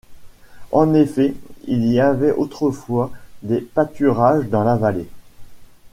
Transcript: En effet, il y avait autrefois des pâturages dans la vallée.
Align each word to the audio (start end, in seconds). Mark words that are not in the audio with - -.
En 0.71 0.95
effet, 0.95 1.35
il 1.67 1.85
y 1.85 1.99
avait 1.99 2.31
autrefois 2.31 3.11
des 3.43 3.61
pâturages 3.61 4.45
dans 4.49 4.63
la 4.63 4.75
vallée. 4.75 5.07